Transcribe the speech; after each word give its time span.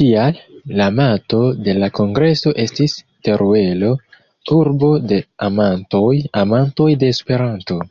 Tial, 0.00 0.36
la 0.80 0.86
moto 0.98 1.40
de 1.70 1.74
la 1.78 1.88
kongreso 2.00 2.54
estis: 2.66 2.96
"Teruelo, 3.30 3.92
urbo 4.60 4.94
de 5.10 5.22
amantoj, 5.50 6.08
amantoj 6.46 6.90
de 7.06 7.14
Esperanto". 7.18 7.84